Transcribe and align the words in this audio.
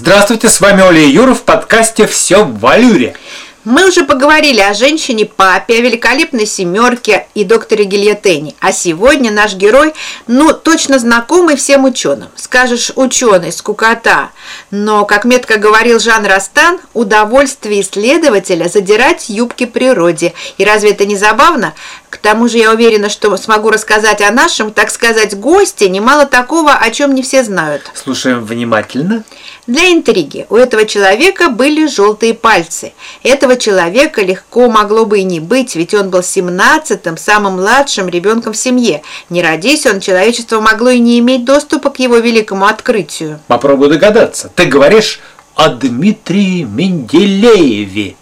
Здравствуйте, 0.00 0.48
с 0.48 0.60
вами 0.60 0.80
Оля 0.80 1.04
Юра 1.04 1.34
в 1.34 1.42
подкасте 1.42 2.06
«Все 2.06 2.44
в 2.44 2.60
валюре». 2.60 3.16
Мы 3.64 3.88
уже 3.88 4.04
поговорили 4.04 4.60
о 4.60 4.72
женщине-папе, 4.72 5.78
о 5.78 5.80
великолепной 5.80 6.46
семерке 6.46 7.26
и 7.34 7.42
докторе 7.42 7.84
Гильотене. 7.84 8.54
А 8.60 8.70
сегодня 8.70 9.32
наш 9.32 9.54
герой, 9.54 9.92
ну, 10.28 10.52
точно 10.52 11.00
знакомый 11.00 11.56
всем 11.56 11.84
ученым. 11.84 12.28
Скажешь, 12.36 12.92
ученый, 12.94 13.50
скукота. 13.50 14.30
Но, 14.70 15.04
как 15.04 15.24
метко 15.24 15.58
говорил 15.58 15.98
Жан 15.98 16.24
Растан, 16.24 16.78
удовольствие 16.94 17.80
исследователя 17.80 18.68
задирать 18.68 19.28
юбки 19.28 19.66
природе. 19.66 20.32
И 20.58 20.64
разве 20.64 20.92
это 20.92 21.06
не 21.06 21.16
забавно? 21.16 21.74
К 22.08 22.18
тому 22.18 22.48
же 22.48 22.58
я 22.58 22.70
уверена, 22.72 23.08
что 23.10 23.36
смогу 23.36 23.70
рассказать 23.70 24.22
о 24.22 24.30
нашем, 24.30 24.72
так 24.72 24.90
сказать, 24.90 25.36
госте 25.36 25.88
немало 25.88 26.24
такого, 26.24 26.72
о 26.72 26.90
чем 26.92 27.16
не 27.16 27.22
все 27.22 27.42
знают. 27.42 27.82
Слушаем 27.94 28.44
внимательно. 28.44 29.24
Для 29.68 29.92
интриги 29.92 30.46
у 30.48 30.56
этого 30.56 30.86
человека 30.86 31.50
были 31.50 31.86
желтые 31.86 32.32
пальцы. 32.32 32.94
Этого 33.22 33.54
человека 33.56 34.22
легко 34.22 34.70
могло 34.70 35.04
бы 35.04 35.18
и 35.18 35.24
не 35.24 35.40
быть, 35.40 35.76
ведь 35.76 35.92
он 35.92 36.08
был 36.08 36.22
семнадцатым, 36.22 37.18
самым 37.18 37.56
младшим 37.56 38.08
ребенком 38.08 38.54
в 38.54 38.56
семье. 38.56 39.02
Не 39.28 39.42
родись 39.42 39.84
он, 39.84 40.00
человечество 40.00 40.60
могло 40.60 40.88
и 40.88 40.98
не 40.98 41.18
иметь 41.18 41.44
доступа 41.44 41.90
к 41.90 41.98
его 41.98 42.16
великому 42.16 42.64
открытию. 42.64 43.40
Попробуй 43.46 43.90
догадаться. 43.90 44.50
Ты 44.54 44.64
говоришь 44.64 45.20
о 45.54 45.68
Дмитрии 45.68 46.62
Менделееве. 46.62 48.16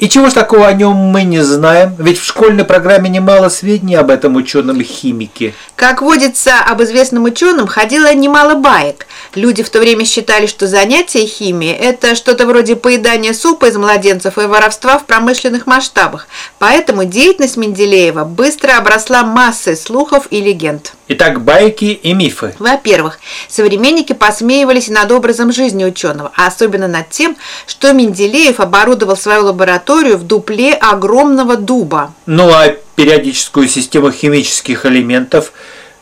И 0.00 0.08
чего 0.08 0.30
ж 0.30 0.32
такого 0.32 0.66
о 0.66 0.72
нем 0.72 0.96
мы 0.96 1.24
не 1.24 1.44
знаем? 1.44 1.94
Ведь 1.98 2.18
в 2.18 2.24
школьной 2.24 2.64
программе 2.64 3.10
немало 3.10 3.50
сведений 3.50 3.96
об 3.96 4.08
этом 4.08 4.34
ученом-химике. 4.34 5.52
Как 5.76 6.00
водится, 6.00 6.52
об 6.58 6.82
известном 6.82 7.24
ученом 7.24 7.66
ходило 7.66 8.14
немало 8.14 8.54
баек. 8.54 9.06
Люди 9.34 9.62
в 9.62 9.68
то 9.68 9.78
время 9.78 10.06
считали, 10.06 10.46
что 10.46 10.66
занятие 10.66 11.26
химией– 11.26 11.74
это 11.78 12.14
что-то 12.14 12.46
вроде 12.46 12.76
поедания 12.76 13.34
супа 13.34 13.66
из 13.66 13.76
младенцев 13.76 14.38
и 14.38 14.46
воровства 14.46 14.98
в 14.98 15.04
промышленных 15.04 15.66
масштабах. 15.66 16.28
Поэтому 16.58 17.04
деятельность 17.04 17.58
Менделеева 17.58 18.24
быстро 18.24 18.78
обросла 18.78 19.22
массой 19.22 19.76
слухов 19.76 20.28
и 20.30 20.40
легенд. 20.40 20.94
Итак, 21.12 21.42
байки 21.42 21.86
и 21.86 22.12
мифы. 22.12 22.54
Во-первых, 22.60 23.18
современники 23.48 24.12
посмеивались 24.12 24.86
над 24.86 25.10
образом 25.10 25.52
жизни 25.52 25.84
ученого, 25.84 26.30
а 26.36 26.46
особенно 26.46 26.86
над 26.86 27.10
тем, 27.10 27.36
что 27.66 27.92
Менделеев 27.92 28.60
оборудовал 28.60 29.16
свою 29.16 29.46
лабораторию 29.46 30.16
в 30.18 30.22
дупле 30.22 30.72
огромного 30.72 31.56
дуба. 31.56 32.14
Ну 32.26 32.48
а 32.50 32.76
периодическую 32.94 33.66
систему 33.66 34.12
химических 34.12 34.86
элементов 34.86 35.52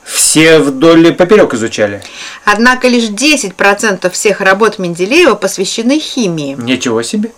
все 0.04 0.58
вдоль 0.58 1.06
и 1.06 1.12
поперек 1.12 1.54
изучали. 1.54 2.02
Однако 2.44 2.86
лишь 2.88 3.08
10% 3.08 4.10
всех 4.10 4.42
работ 4.42 4.78
Менделеева 4.78 5.36
посвящены 5.36 6.00
химии. 6.00 6.54
Ничего 6.60 7.02
себе. 7.02 7.30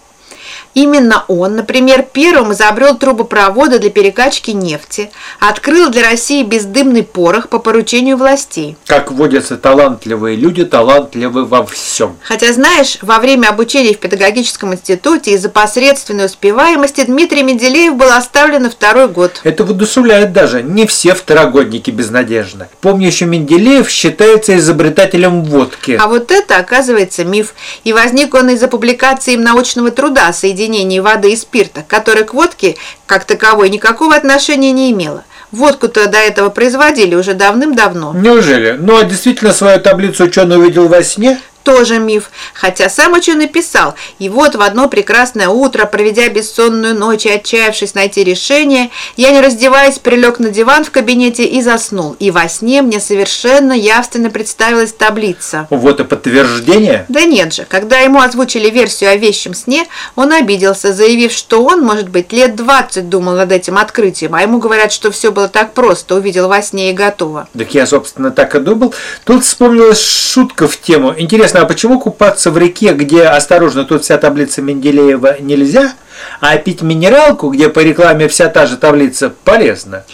Именно 0.74 1.24
он, 1.26 1.56
например, 1.56 2.06
первым 2.12 2.52
изобрел 2.52 2.96
трубопроводы 2.96 3.78
для 3.80 3.90
перекачки 3.90 4.52
нефти, 4.52 5.10
открыл 5.40 5.90
для 5.90 6.08
России 6.08 6.44
бездымный 6.44 7.02
порох 7.02 7.48
по 7.48 7.58
поручению 7.58 8.16
властей. 8.16 8.76
Как 8.86 9.10
водятся 9.10 9.56
талантливые 9.56 10.36
люди, 10.36 10.64
талантливы 10.64 11.44
во 11.44 11.66
всем. 11.66 12.16
Хотя, 12.22 12.52
знаешь, 12.52 12.98
во 13.02 13.18
время 13.18 13.48
обучения 13.48 13.94
в 13.94 13.98
педагогическом 13.98 14.74
институте 14.74 15.32
из-за 15.32 15.48
посредственной 15.48 16.26
успеваемости 16.26 17.02
Дмитрий 17.04 17.42
Менделеев 17.42 17.96
был 17.96 18.12
оставлен 18.12 18.62
на 18.62 18.70
второй 18.70 19.08
год. 19.08 19.40
Это 19.42 19.64
воодушевляет 19.64 20.32
даже. 20.32 20.62
Не 20.62 20.86
все 20.86 21.14
второгодники 21.14 21.90
безнадежны. 21.90 22.68
Помню, 22.80 23.08
еще 23.08 23.24
Менделеев 23.24 23.90
считается 23.90 24.56
изобретателем 24.56 25.42
водки. 25.42 25.98
А 26.00 26.06
вот 26.06 26.30
это, 26.30 26.58
оказывается, 26.58 27.24
миф. 27.24 27.54
И 27.82 27.92
возник 27.92 28.34
он 28.34 28.50
из-за 28.50 28.68
публикации 28.68 29.34
им 29.34 29.42
научного 29.42 29.90
труда 29.90 30.32
«Соединение 30.32 30.59
соединении 30.60 31.00
воды 31.00 31.32
и 31.32 31.36
спирта, 31.36 31.82
которое 31.86 32.24
к 32.24 32.34
водке 32.34 32.76
как 33.06 33.24
таковой 33.24 33.70
никакого 33.70 34.14
отношения 34.14 34.72
не 34.72 34.92
имело. 34.92 35.24
Водку-то 35.52 36.06
до 36.06 36.18
этого 36.18 36.50
производили 36.50 37.14
уже 37.14 37.34
давным-давно. 37.34 38.12
Неужели? 38.14 38.76
Ну 38.78 38.98
а 38.98 39.04
действительно 39.04 39.52
свою 39.52 39.80
таблицу 39.80 40.24
ученый 40.24 40.58
увидел 40.58 40.86
во 40.86 41.02
сне? 41.02 41.40
Тоже 41.62 41.98
миф, 41.98 42.30
хотя 42.54 42.88
сам 42.88 43.12
ученый 43.14 43.46
писал, 43.46 43.94
и 44.18 44.28
вот 44.28 44.54
в 44.54 44.62
одно 44.62 44.88
прекрасное 44.88 45.48
утро, 45.48 45.86
проведя 45.86 46.28
бессонную 46.28 46.94
ночь 46.94 47.26
и 47.26 47.30
отчаявшись 47.30 47.94
найти 47.94 48.24
решение, 48.24 48.90
я, 49.16 49.30
не 49.30 49.40
раздеваясь, 49.40 49.98
прилег 49.98 50.38
на 50.38 50.50
диван 50.50 50.84
в 50.84 50.90
кабинете 50.90 51.44
и 51.44 51.62
заснул, 51.62 52.16
и 52.18 52.30
во 52.30 52.48
сне 52.48 52.82
мне 52.82 53.00
совершенно 53.00 53.72
явственно 53.72 54.30
представилась 54.30 54.92
таблица. 54.92 55.66
Вот 55.70 56.00
и 56.00 56.04
подтверждение? 56.04 57.06
Да 57.08 57.24
нет 57.24 57.52
же, 57.52 57.64
когда 57.64 57.98
ему 57.98 58.20
озвучили 58.20 58.70
версию 58.70 59.10
о 59.10 59.16
вещем 59.16 59.54
сне, 59.54 59.86
он 60.16 60.32
обиделся, 60.32 60.92
заявив, 60.92 61.32
что 61.32 61.64
он, 61.64 61.82
может 61.82 62.08
быть, 62.08 62.32
лет 62.32 62.56
20 62.56 63.08
думал 63.08 63.34
над 63.34 63.52
этим 63.52 63.78
открытием, 63.78 64.34
а 64.34 64.42
ему 64.42 64.58
говорят, 64.58 64.92
что 64.92 65.10
все 65.10 65.30
было 65.32 65.48
так 65.48 65.74
просто, 65.74 66.14
увидел 66.14 66.48
во 66.48 66.62
сне 66.62 66.90
и 66.90 66.94
готово. 66.94 67.48
Так 67.56 67.74
я, 67.74 67.86
собственно, 67.86 68.30
так 68.30 68.54
и 68.54 68.60
думал. 68.60 68.94
Тут 69.24 69.44
вспомнилась 69.44 70.00
шутка 70.00 70.68
в 70.68 70.80
тему. 70.80 71.14
Интересно, 71.16 71.49
Интересно, 71.50 71.66
а 71.66 71.68
почему 71.68 71.98
купаться 71.98 72.52
в 72.52 72.58
реке, 72.58 72.92
где, 72.92 73.24
осторожно, 73.24 73.84
тут 73.84 74.04
вся 74.04 74.18
таблица 74.18 74.62
Менделеева 74.62 75.40
нельзя, 75.40 75.94
а 76.40 76.56
пить 76.58 76.80
минералку, 76.80 77.48
где 77.48 77.68
по 77.68 77.80
рекламе 77.80 78.28
вся 78.28 78.48
та 78.48 78.66
же 78.66 78.76
таблица, 78.76 79.30
полезно? 79.42 80.04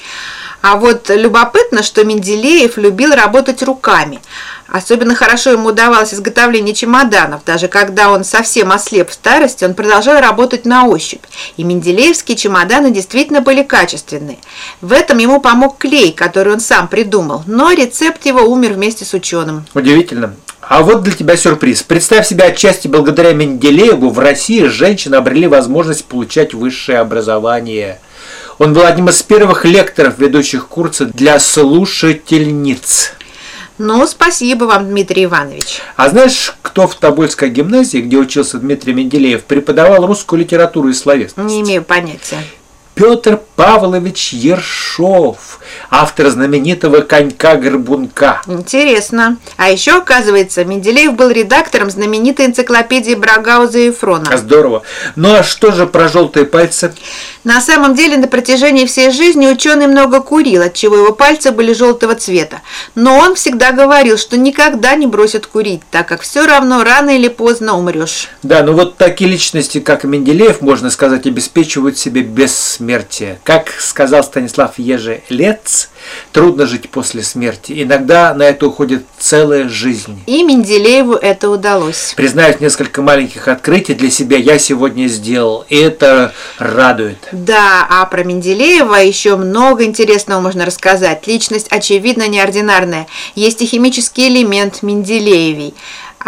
А 0.62 0.76
вот 0.76 1.10
любопытно, 1.10 1.82
что 1.82 2.04
Менделеев 2.04 2.78
любил 2.78 3.14
работать 3.14 3.62
руками. 3.62 4.18
Особенно 4.66 5.14
хорошо 5.14 5.50
ему 5.50 5.68
удавалось 5.68 6.14
изготовление 6.14 6.74
чемоданов. 6.74 7.44
Даже 7.44 7.68
когда 7.68 8.10
он 8.10 8.24
совсем 8.24 8.72
ослеп 8.72 9.10
в 9.10 9.12
старости, 9.12 9.62
он 9.62 9.74
продолжал 9.74 10.18
работать 10.18 10.64
на 10.64 10.86
ощупь. 10.86 11.22
И 11.58 11.64
менделеевские 11.64 12.38
чемоданы 12.38 12.90
действительно 12.90 13.42
были 13.42 13.62
качественные. 13.62 14.38
В 14.80 14.90
этом 14.90 15.18
ему 15.18 15.40
помог 15.42 15.76
клей, 15.76 16.12
который 16.12 16.54
он 16.54 16.60
сам 16.60 16.88
придумал. 16.88 17.44
Но 17.46 17.72
рецепт 17.72 18.24
его 18.24 18.40
умер 18.40 18.72
вместе 18.72 19.04
с 19.04 19.12
ученым. 19.12 19.66
Удивительно. 19.74 20.34
А 20.68 20.82
вот 20.82 21.02
для 21.02 21.12
тебя 21.12 21.36
сюрприз. 21.36 21.84
Представь 21.84 22.26
себе, 22.26 22.44
отчасти 22.44 22.88
благодаря 22.88 23.32
Менделееву 23.32 24.10
в 24.10 24.18
России 24.18 24.64
женщины 24.64 25.14
обрели 25.14 25.46
возможность 25.46 26.04
получать 26.06 26.54
высшее 26.54 26.98
образование. 26.98 28.00
Он 28.58 28.74
был 28.74 28.84
одним 28.84 29.08
из 29.08 29.22
первых 29.22 29.64
лекторов, 29.64 30.18
ведущих 30.18 30.66
курсы 30.66 31.04
для 31.06 31.38
слушательниц. 31.38 33.12
Ну, 33.78 34.06
спасибо 34.06 34.64
вам, 34.64 34.88
Дмитрий 34.88 35.26
Иванович. 35.26 35.82
А 35.96 36.08
знаешь, 36.08 36.54
кто 36.62 36.88
в 36.88 36.94
Тобольской 36.94 37.50
гимназии, 37.50 37.98
где 37.98 38.16
учился 38.16 38.58
Дмитрий 38.58 38.94
Менделеев, 38.94 39.44
преподавал 39.44 40.06
русскую 40.06 40.40
литературу 40.40 40.88
и 40.88 40.94
словесность? 40.94 41.48
Не 41.48 41.60
имею 41.60 41.84
понятия. 41.84 42.38
Петр 42.96 43.38
Павлович 43.56 44.32
Ершов, 44.32 45.58
автор 45.90 46.30
знаменитого 46.30 47.02
«Конька-горбунка». 47.02 48.40
Интересно. 48.46 49.36
А 49.58 49.68
еще, 49.68 49.98
оказывается, 49.98 50.64
Менделеев 50.64 51.12
был 51.12 51.28
редактором 51.28 51.90
знаменитой 51.90 52.46
энциклопедии 52.46 53.14
Брагауза 53.14 53.80
и 53.80 53.90
Фрона. 53.90 54.34
Здорово. 54.38 54.82
Ну 55.14 55.34
а 55.34 55.42
что 55.42 55.72
же 55.72 55.86
про 55.86 56.08
желтые 56.08 56.46
пальцы? 56.46 56.94
На 57.44 57.60
самом 57.60 57.94
деле, 57.94 58.16
на 58.16 58.28
протяжении 58.28 58.86
всей 58.86 59.10
жизни 59.10 59.46
ученый 59.46 59.88
много 59.88 60.20
курил, 60.20 60.62
отчего 60.62 60.96
его 60.96 61.12
пальцы 61.12 61.50
были 61.52 61.74
желтого 61.74 62.14
цвета. 62.14 62.62
Но 62.94 63.18
он 63.18 63.34
всегда 63.34 63.72
говорил, 63.72 64.16
что 64.16 64.38
никогда 64.38 64.94
не 64.94 65.06
бросит 65.06 65.46
курить, 65.46 65.82
так 65.90 66.08
как 66.08 66.22
все 66.22 66.46
равно 66.46 66.82
рано 66.82 67.10
или 67.10 67.28
поздно 67.28 67.76
умрешь. 67.76 68.28
Да, 68.42 68.62
ну 68.62 68.72
вот 68.72 68.96
такие 68.96 69.28
личности, 69.28 69.80
как 69.80 70.04
Менделеев, 70.04 70.62
можно 70.62 70.88
сказать, 70.88 71.26
обеспечивают 71.26 71.98
себе 71.98 72.22
бессмертие 72.22 72.85
смерти. 72.86 73.38
Как 73.42 73.68
сказал 73.80 74.22
Станислав 74.22 74.78
Ежелец, 74.78 75.90
трудно 76.30 76.66
жить 76.66 76.88
после 76.88 77.24
смерти. 77.24 77.82
Иногда 77.82 78.32
на 78.32 78.44
это 78.44 78.68
уходит 78.68 79.04
целая 79.18 79.68
жизнь. 79.68 80.22
И 80.26 80.44
Менделееву 80.44 81.14
это 81.14 81.50
удалось. 81.50 82.14
Признаюсь, 82.16 82.60
несколько 82.60 83.02
маленьких 83.02 83.48
открытий 83.48 83.94
для 83.94 84.08
себя 84.08 84.36
я 84.36 84.60
сегодня 84.60 85.08
сделал. 85.08 85.64
И 85.68 85.76
это 85.76 86.32
радует. 86.58 87.18
Да, 87.32 87.84
а 87.90 88.06
про 88.06 88.22
Менделеева 88.22 88.94
еще 88.94 89.34
много 89.34 89.82
интересного 89.82 90.40
можно 90.40 90.64
рассказать. 90.64 91.26
Личность, 91.26 91.66
очевидно, 91.70 92.28
неординарная. 92.28 93.08
Есть 93.34 93.62
и 93.62 93.66
химический 93.66 94.28
элемент 94.28 94.84
Менделеевей. 94.84 95.74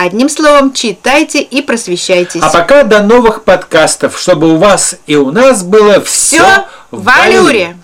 Одним 0.00 0.28
словом, 0.28 0.72
читайте 0.74 1.40
и 1.40 1.60
просвещайтесь. 1.60 2.40
А 2.40 2.50
пока 2.50 2.84
до 2.84 3.02
новых 3.02 3.42
подкастов, 3.42 4.16
чтобы 4.16 4.54
у 4.54 4.56
вас 4.56 4.94
и 5.08 5.16
у 5.16 5.32
нас 5.32 5.64
было 5.64 6.00
все, 6.00 6.36
все 6.36 6.64
в 6.92 7.02
валюре. 7.02 7.76